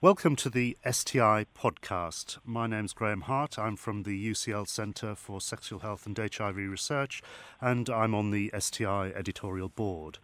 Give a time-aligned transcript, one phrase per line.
[0.00, 2.38] Welcome to the STI podcast.
[2.44, 3.58] My name's Graham Hart.
[3.58, 7.20] I'm from the UCL Centre for Sexual Health and HIV Research,
[7.60, 10.20] and I'm on the STI editorial board.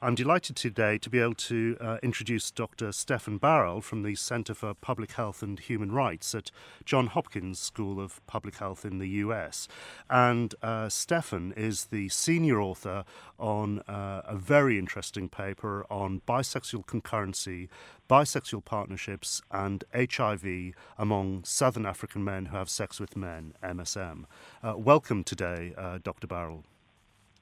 [0.00, 2.92] I'm delighted today to be able to uh, introduce Dr.
[2.92, 6.52] Stefan Baral from the Centre for Public Health and Human Rights at
[6.84, 9.66] Johns Hopkins School of Public Health in the US.
[10.08, 13.04] And uh, Stefan is the senior author
[13.40, 17.66] on uh, a very interesting paper on bisexual concurrency,
[18.08, 24.26] bisexual partnerships, and HIV among Southern African men who have sex with men, MSM.
[24.62, 26.28] Uh, welcome today, uh, Dr.
[26.28, 26.62] Baral.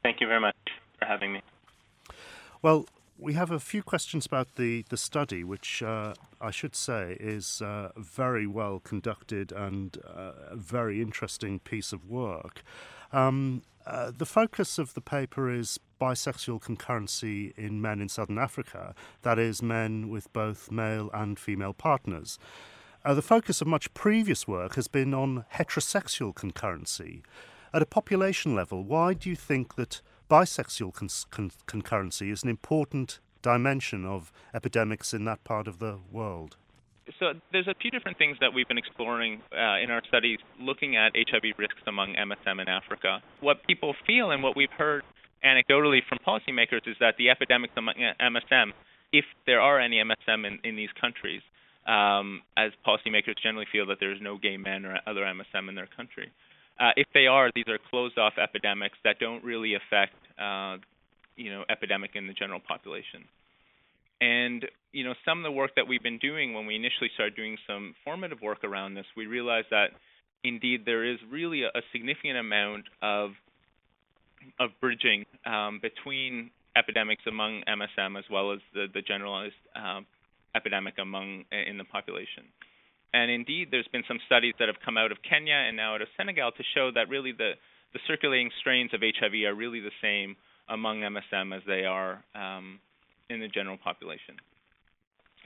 [0.02, 0.56] Thank you very much
[0.98, 1.42] for having me.
[2.62, 2.86] Well,
[3.18, 7.62] we have a few questions about the, the study, which uh, I should say is
[7.62, 12.62] uh, very well conducted and uh, a very interesting piece of work.
[13.12, 18.94] Um, uh, the focus of the paper is bisexual concurrency in men in southern Africa,
[19.22, 22.38] that is, men with both male and female partners.
[23.04, 27.22] The focus of much previous work has been on heterosexual concurrency.
[27.72, 32.48] At a population level, why do you think that bisexual con- con- concurrency is an
[32.48, 36.56] important dimension of epidemics in that part of the world.
[37.20, 40.96] So there's a few different things that we've been exploring uh, in our studies looking
[40.96, 43.22] at HIV risks among MSM in Africa.
[43.40, 45.04] What people feel and what we've heard
[45.44, 48.72] anecdotally from policymakers is that the epidemics among MSM,
[49.12, 51.42] if there are any MSM in, in these countries,
[51.86, 55.88] um, as policymakers generally feel that there's no gay men or other MSM in their
[55.96, 56.32] country.
[56.78, 60.76] Uh, if they are, these are closed-off epidemics that don't really affect, uh,
[61.36, 63.24] you know, epidemic in the general population.
[64.20, 67.36] And you know, some of the work that we've been doing when we initially started
[67.36, 69.88] doing some formative work around this, we realized that
[70.42, 73.32] indeed there is really a, significant amount of
[74.60, 80.00] of bridging um, between epidemics among MSM as well as the, the generalized uh,
[80.54, 82.44] epidemic among in the population.
[83.16, 86.02] And indeed, there's been some studies that have come out of Kenya and now out
[86.02, 87.52] of Senegal to show that really the,
[87.94, 90.36] the circulating strains of HIV are really the same
[90.68, 92.78] among MSM as they are um,
[93.30, 94.36] in the general population.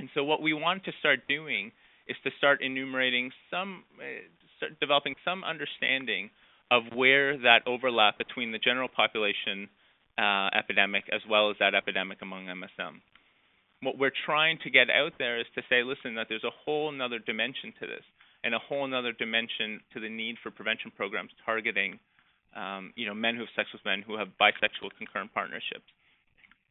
[0.00, 1.70] And so, what we want to start doing
[2.08, 4.26] is to start enumerating some, uh,
[4.56, 6.30] start developing some understanding
[6.72, 9.68] of where that overlap between the general population
[10.18, 12.98] uh, epidemic as well as that epidemic among MSM
[13.82, 16.92] what we're trying to get out there is to say, listen, that there's a whole
[17.00, 18.04] other dimension to this,
[18.44, 21.98] and a whole other dimension to the need for prevention programs targeting,
[22.56, 25.86] um, you know, men who have sex with men who have bisexual concurrent partnerships.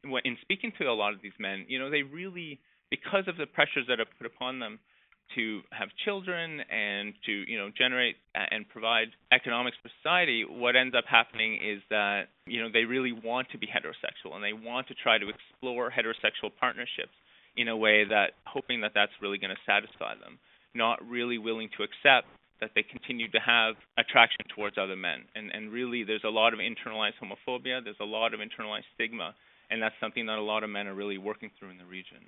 [0.04, 2.60] In speaking to a lot of these men, you know, they really,
[2.90, 4.80] because of the pressures that are put upon them,
[5.36, 10.96] to have children and to you know generate and provide economics for society, what ends
[10.98, 14.88] up happening is that you know they really want to be heterosexual and they want
[14.88, 17.14] to try to explore heterosexual partnerships
[17.58, 20.40] in a way that hoping that that's really going to satisfy them,
[20.74, 22.28] not really willing to accept
[22.62, 25.24] that they continue to have attraction towards other men.
[25.36, 29.36] And and really there's a lot of internalized homophobia, there's a lot of internalized stigma,
[29.70, 32.26] and that's something that a lot of men are really working through in the region.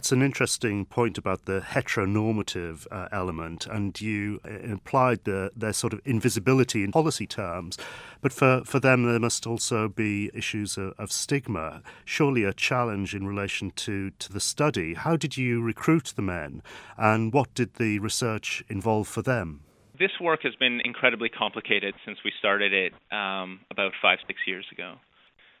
[0.00, 5.74] That's an interesting point about the heteronormative uh, element, and you uh, implied the, their
[5.74, 7.76] sort of invisibility in policy terms.
[8.22, 13.14] But for, for them, there must also be issues of, of stigma, surely a challenge
[13.14, 14.94] in relation to, to the study.
[14.94, 16.62] How did you recruit the men,
[16.96, 19.60] and what did the research involve for them?
[19.98, 24.64] This work has been incredibly complicated since we started it um, about five, six years
[24.72, 24.94] ago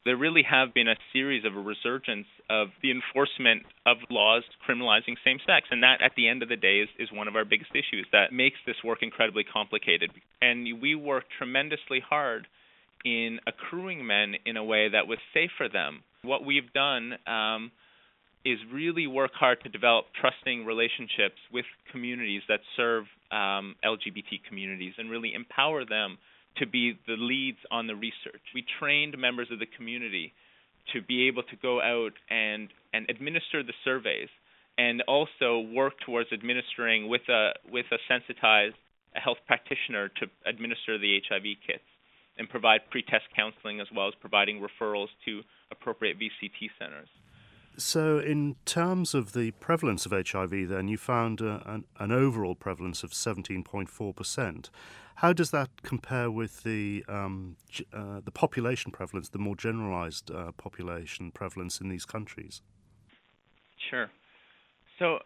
[0.04, 5.16] there really have been a series of a resurgence of the enforcement of laws criminalizing
[5.24, 5.66] same sex.
[5.70, 8.06] And that, at the end of the day, is, is one of our biggest issues
[8.12, 10.10] that makes this work incredibly complicated.
[10.40, 12.46] And we work tremendously hard
[13.04, 16.02] in accruing men in a way that was safe for them.
[16.22, 17.70] What we've done um,
[18.44, 24.94] is really work hard to develop trusting relationships with communities that serve um, LGBT communities
[24.98, 26.18] and really empower them
[26.56, 28.42] to be the leads on the research.
[28.54, 30.32] We trained members of the community
[30.92, 34.28] to be able to go out and, and administer the surveys
[34.78, 38.76] and also work towards administering with a with a sensitized
[39.12, 41.84] health practitioner to administer the HIV kits
[42.38, 47.08] and provide pre-test counseling as well as providing referrals to appropriate VCT centers.
[47.76, 52.54] So, in terms of the prevalence of HIV, then you found uh, an, an, overall
[52.54, 54.70] prevalence of 17.4%.
[55.20, 57.56] How does that compare with the um,
[57.92, 62.62] uh, the population prevalence, the more generalized uh, population prevalence in these countries?
[63.90, 64.10] Sure.
[64.98, 65.18] So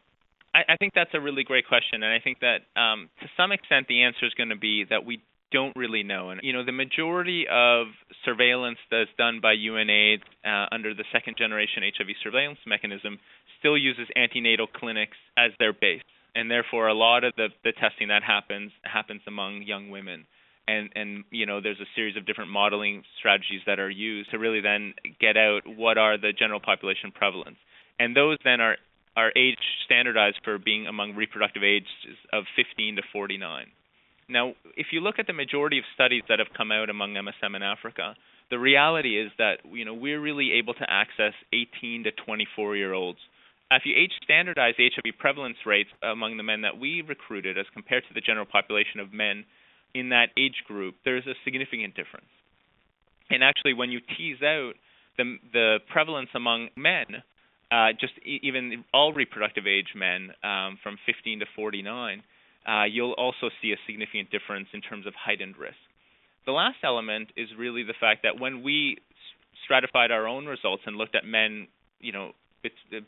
[0.52, 3.52] I, I, think that's a really great question, and I think that um, to some
[3.52, 6.30] extent the answer is going to be that we don't really know.
[6.30, 7.86] And you know, the majority of
[8.24, 13.20] surveillance that's done by UNAIDS uh, under the second generation HIV surveillance mechanism
[13.60, 16.02] still uses antenatal clinics as their base,
[16.34, 20.26] and therefore a lot of the, the testing that happens happens among young women.
[20.66, 24.38] And and you know there's a series of different modeling strategies that are used to
[24.38, 27.58] really then get out what are the general population prevalence,
[27.98, 28.76] and those then are
[29.14, 33.66] are age standardized for being among reproductive ages of 15 to 49.
[34.28, 37.54] Now, if you look at the majority of studies that have come out among MSM
[37.54, 38.16] in Africa,
[38.50, 42.92] the reality is that you know we're really able to access 18 to 24 year
[42.92, 43.18] olds.
[43.70, 48.04] If you age standardize HIV prevalence rates among the men that we recruited as compared
[48.08, 49.44] to the general population of men
[49.94, 52.28] in that age group, there's a significant difference.
[53.30, 54.74] And actually, when you tease out
[55.16, 57.22] the the prevalence among men,
[57.70, 62.22] uh, just e- even all reproductive age men um, from 15 to 49,
[62.66, 65.80] uh, you'll also see a significant difference in terms of heightened risk.
[66.46, 68.98] The last element is really the fact that when we
[69.64, 71.68] stratified our own results and looked at men,
[72.00, 72.32] you know,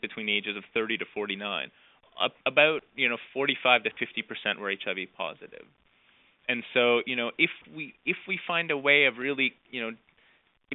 [0.01, 1.71] between the ages of 30 to 49,
[2.45, 5.07] about you know 45 to 50 percent were HIV.
[6.49, 9.91] And so, you know, if we if we find a way of really, you know,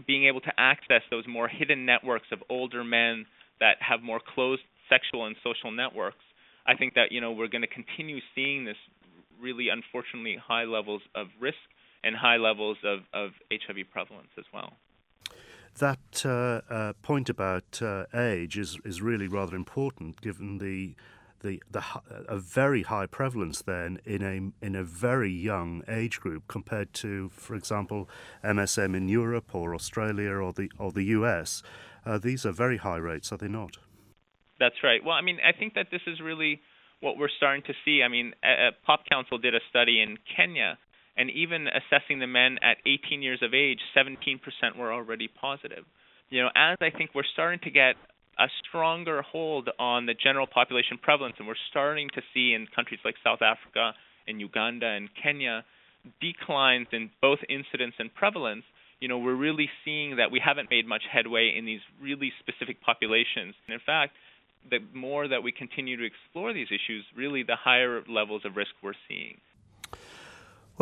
[0.07, 3.27] being able to access those more hidden networks of older men
[3.61, 6.25] that have more closed sexual and social networks,
[6.67, 8.77] I think that you know we're going to continue seeing this
[9.41, 11.59] really unfortunately high levels of risk
[12.05, 14.73] and high levels of, of HIV prevalence as well.
[15.79, 20.95] That uh, uh, point about uh, age is, is really rather important, given the
[21.41, 21.83] the, the
[22.29, 27.31] a very high prevalence then in a in a very young age group compared to,
[27.31, 28.09] for example,
[28.45, 31.63] MSM in Europe or Australia or the or the US.
[32.07, 33.79] Uh, these are very high rates, are they not?
[34.61, 35.03] That's right.
[35.05, 36.61] Well, I mean, I think that this is really
[37.01, 38.03] what we're starting to see.
[38.05, 38.35] I mean,
[38.87, 40.79] Pop Council did a study in Kenya
[41.17, 44.41] and even assessing the men at 18 years of age, 17%
[44.77, 45.85] were already positive.
[46.31, 47.97] You know, as I think we're starting to get
[48.39, 53.01] a stronger hold on the general population prevalence, and we're starting to see in countries
[53.05, 53.93] like South Africa
[54.27, 55.65] and Uganda and Kenya
[56.21, 58.65] declines in both incidence and prevalence,
[59.01, 62.81] you know, we're really seeing that we haven't made much headway in these really specific
[62.81, 63.55] populations.
[63.67, 64.15] And in fact,
[64.71, 68.71] the more that we continue to explore these issues, really the higher levels of risk
[68.83, 69.39] we're seeing.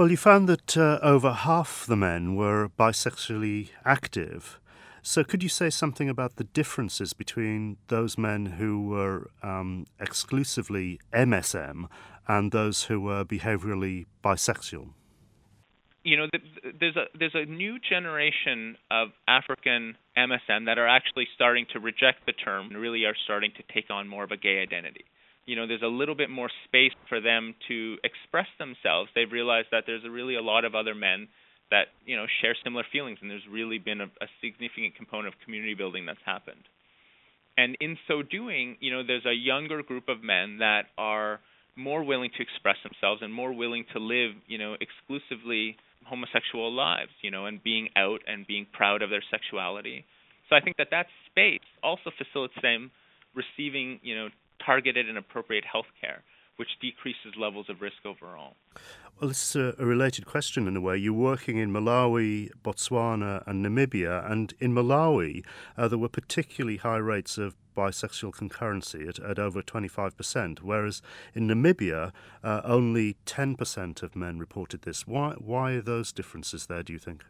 [0.00, 4.58] Well, you found that uh, over half the men were bisexually active.
[5.02, 11.00] So, could you say something about the differences between those men who were um, exclusively
[11.12, 11.87] MSM
[12.26, 14.94] and those who were behaviorally bisexual?
[16.02, 16.26] You know,
[16.81, 22.25] there's a there's a new generation of African MSM that are actually starting to reject
[22.25, 25.05] the term and really are starting to take on more of a gay identity
[25.50, 29.11] you know there's a little bit more space for them to express themselves.
[29.17, 31.26] They've realized that there's really a lot of other men
[31.73, 35.41] that you know share similar feelings and there's really been a, a significant component of
[35.44, 36.62] community building that's happened.
[37.58, 41.41] And in so doing you know there's a younger group of men that are
[41.75, 45.76] more willing to express themselves and more willing to live you know exclusively
[46.06, 50.05] homosexual lives you know and being out and being proud of their sexuality.
[50.49, 52.93] So i think that that space also facilitates them
[53.35, 54.29] receiving you know
[54.64, 56.22] targeted and appropriate health care,
[56.56, 58.56] which decreases levels of risk overall.
[59.20, 60.96] Well, this is a, related question in a way.
[60.96, 65.44] You're working in Malawi, Botswana, and Namibia, and in Malawi,
[65.76, 71.02] uh, there were particularly high rates of bisexual concurrency at, at over 25%, whereas
[71.34, 75.06] in Namibia, uh, only 10% of men reported this.
[75.06, 77.25] Why, why are those differences there, do you think?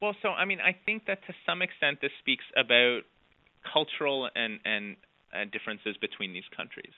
[0.00, 3.02] Well, so, I mean, I think that to some extent this speaks about
[3.72, 4.96] cultural and, and
[5.32, 6.92] uh, differences between these countries.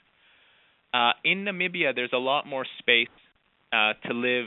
[0.92, 3.08] Uh, in Namibia, there's a lot more space
[3.72, 4.46] uh, to live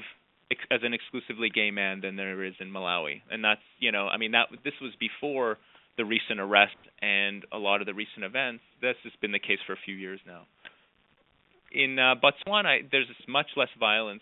[0.52, 4.08] ex- as an exclusively gay man than there is in Malawi, and that's you know,
[4.08, 5.58] I mean that this was before
[5.98, 8.62] the recent arrest and a lot of the recent events.
[8.82, 10.44] This has been the case for a few years now.
[11.72, 14.22] In uh, Botswana, there's much less violence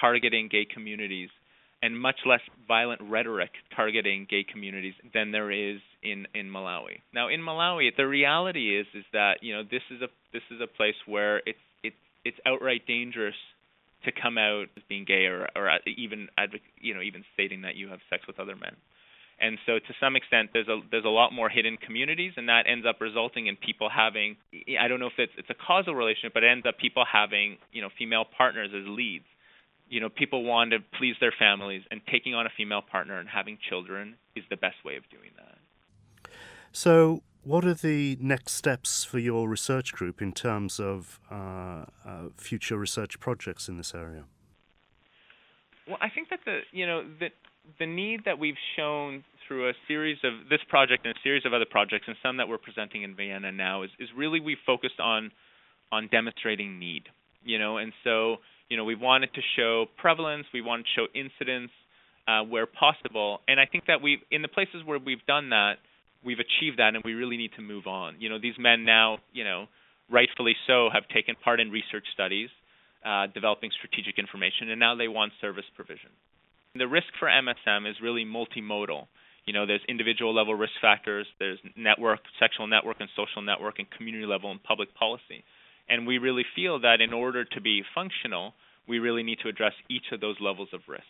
[0.00, 1.30] targeting gay communities
[1.84, 7.00] and much less violent rhetoric targeting gay communities than there is in in Malawi.
[7.12, 10.62] Now, in Malawi, the reality is is that you know this is a this is
[10.62, 13.34] a place where it's it's it's outright dangerous
[14.06, 16.28] to come out as being gay or or even
[16.80, 18.76] you know even stating that you have sex with other men.
[19.40, 22.64] And so, to some extent, there's a there's a lot more hidden communities, and that
[22.66, 24.36] ends up resulting in people having
[24.80, 27.58] I don't know if it's it's a causal relationship, but it ends up people having
[27.72, 29.26] you know female partners as leads
[29.88, 33.28] you know, people want to please their families, and taking on a female partner and
[33.28, 36.30] having children is the best way of doing that.
[36.72, 41.84] So, what are the next steps for your research group in terms of uh, uh,
[42.36, 44.24] future research projects in this area?
[45.86, 47.32] Well, I think that the you know that
[47.78, 51.52] the need that we've shown through a series of this project and a series of
[51.52, 55.00] other projects and some that we're presenting in Vienna now is, is really we focused
[55.00, 55.30] on
[55.92, 57.04] on demonstrating need.
[57.44, 58.38] You know, and so
[58.74, 61.70] you know we wanted to show prevalence, we wanted to show incidence
[62.26, 65.74] uh, where possible, and I think that we in the places where we've done that,
[66.24, 68.16] we've achieved that, and we really need to move on.
[68.18, 69.66] You know, these men now, you know,
[70.10, 72.48] rightfully so, have taken part in research studies,
[73.06, 76.10] uh, developing strategic information, and now they want service provision.
[76.74, 79.06] The risk for MSM is really multimodal.
[79.46, 83.86] You know, there's individual level risk factors, there's network, sexual network, and social network, and
[83.96, 85.44] community level and public policy.
[85.88, 88.54] And we really feel that in order to be functional,
[88.88, 91.04] we really need to address each of those levels of risk.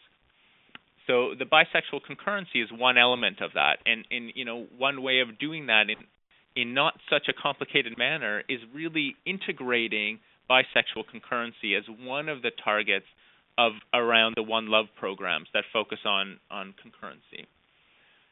[1.07, 4.05] So the bisexual concurrency is one element of that, and
[4.35, 5.97] you know one way of doing that in
[6.57, 12.51] in not such a complicated manner is really integrating bisexual concurrency as one of the
[12.63, 13.07] targets
[13.59, 17.47] of around the One Love programs that focus on on concurrency.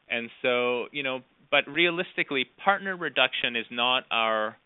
[0.09, 4.57] And so, you know, but realistically, partner reduction is not our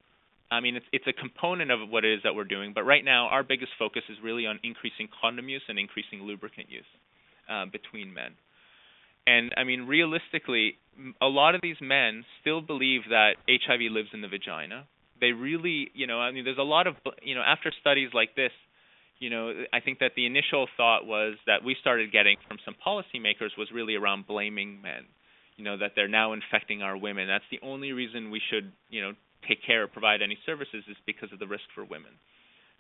[0.50, 3.04] I mean, it's it's a component of what it is that we're doing, but right
[3.04, 6.88] now our biggest focus is really on increasing condom use and increasing lubricant use
[7.50, 8.32] uh, between men.
[9.28, 10.78] And I mean, realistically,
[11.22, 14.88] a lot of these men still believe that HIV lives in the vagina.
[15.20, 18.36] They really, you know, I mean, there's a lot of, you know, after studies like
[18.36, 18.52] this,
[19.20, 22.76] you know, I think that the initial thought was that we started getting from some
[22.86, 25.04] policymakers was really around blaming men.
[25.58, 27.28] You know, that they're now infecting our women.
[27.28, 29.14] That's the only reason we should, you know,
[29.48, 32.12] take care or provide any services is because of the risk for women.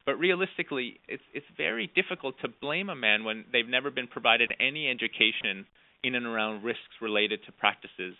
[0.05, 4.53] But realistically, it's it's very difficult to blame a man when they've never been provided
[4.59, 5.65] any education
[6.03, 8.15] in and around risks related to practices.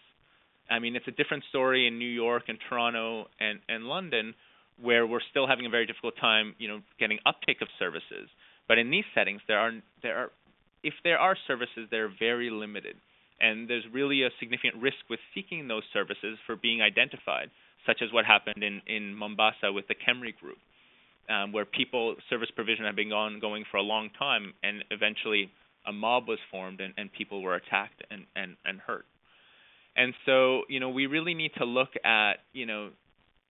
[0.70, 4.36] I mean, it's a different story in New York and Toronto and and London
[4.82, 8.30] where we're still having a very difficult time, you know, getting uptake of services.
[8.68, 9.72] But in these settings, there are
[10.04, 10.32] there are
[10.84, 12.96] if there are services, they're very limited,
[13.40, 17.50] and there's really a significant risk with seeking those services for being identified,
[17.88, 20.60] such as what happened in in Mombasa with the KEMRI group,
[21.30, 25.50] um, where people service provision had been ongoing for a long time, and eventually
[25.88, 29.06] a mob was formed and, and people were attacked and, and, and hurt.
[29.96, 32.90] And so, you know, we really need to look at, you know,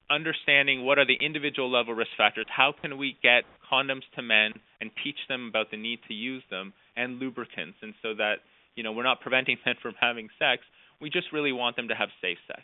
[0.10, 2.46] understanding what are the individual level risk factors.
[2.48, 6.44] How can we get condoms to men and teach them about the need to use
[6.50, 8.36] them and lubricants, and so that
[8.76, 10.62] you know we're not preventing men from having sex.
[11.02, 12.62] We just really want them to have safe sex.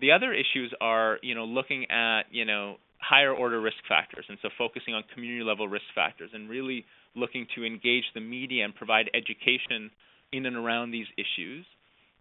[0.00, 4.38] The other issues are, you know, looking at, you know, higher order risk factors, and
[4.42, 8.74] so focusing on community level risk factors, and really looking to engage the media and
[8.74, 9.90] provide education
[10.32, 11.64] in and around these issues,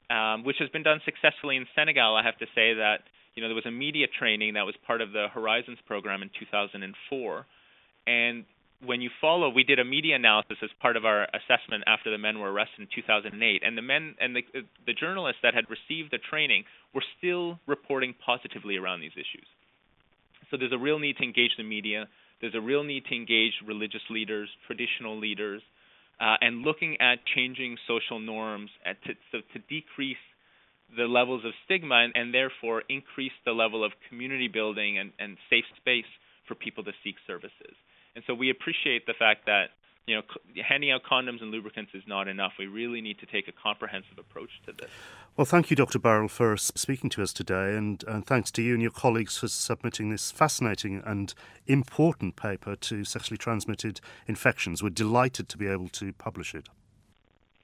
[0.09, 2.15] um, which has been done successfully in Senegal.
[2.15, 3.01] I have to say that
[3.37, 6.31] you know, there was a media training that was part of the Horizons program in
[6.39, 7.45] 2004,
[8.07, 8.45] and
[8.85, 12.17] when you follow, we did a media analysis as part of our assessment after the
[12.17, 14.43] men were arrested in 2008, and the men and the
[14.85, 19.47] the journalists that had received the training were still reporting positively around these issues.
[20.51, 22.07] So there's a real need to engage the media.
[22.39, 25.61] There's a real need to engage religious leaders, traditional leaders,
[26.21, 30.21] uh, and looking at changing social norms at to, so to decrease
[30.95, 35.37] the levels of stigma and, and therefore increase the level of community building and, and
[35.49, 36.07] safe space
[36.47, 37.75] for people to seek services.
[38.17, 39.69] And so we appreciate the fact that
[40.07, 40.23] you know,
[40.67, 42.53] handing out condoms and lubricants is not enough.
[42.57, 44.89] We really need to take a comprehensive approach to this.
[45.35, 45.99] Well, thank you, Dr.
[45.99, 49.47] Baral, for speaking to us today, and, and thanks to you and your colleagues for
[49.47, 51.35] submitting this fascinating and
[51.67, 54.81] important paper to sexually transmitted infections.
[54.81, 56.69] We're delighted to be able to publish it.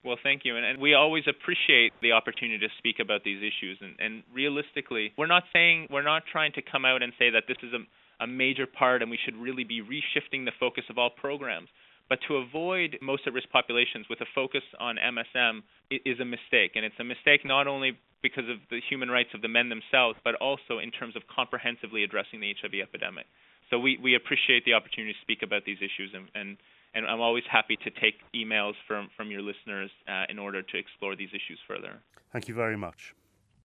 [0.04, 0.58] Well, thank you.
[0.58, 3.78] And, and, we always appreciate the opportunity to speak about these issues.
[3.82, 7.44] And, and, realistically, we're not saying, we're not trying to come out and say that
[7.48, 10.98] this is a, a major part and we should really be reshifting the focus of
[10.98, 11.70] all programs.
[12.10, 16.76] But to avoid most at risk populations with a focus on MSM is a mistake.
[16.76, 20.20] And it's a mistake not only because of the human rights of the men themselves,
[20.24, 23.26] but also in terms of comprehensively addressing the HIV epidemic.
[23.70, 26.58] So we, we appreciate the opportunity to speak about these issues and, and
[26.94, 30.78] and I'm always happy to take emails from, from your listeners uh, in order to
[30.78, 32.00] explore these issues further.
[32.32, 33.14] Thank you very much.